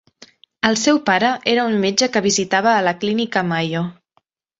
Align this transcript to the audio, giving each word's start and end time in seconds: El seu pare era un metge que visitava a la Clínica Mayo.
El 0.69 0.77
seu 0.83 0.99
pare 1.09 1.29
era 1.51 1.65
un 1.71 1.77
metge 1.83 2.07
que 2.15 2.23
visitava 2.27 2.73
a 2.79 2.81
la 2.87 2.95
Clínica 3.05 3.45
Mayo. 3.51 3.83